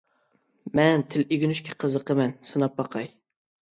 مەن 0.79 1.05
تىل 1.15 1.25
ئۆگىنىشكە 1.29 1.79
قىزىقىمەن 1.87 2.37
سىناپ 2.53 2.85
باقاي. 2.85 3.17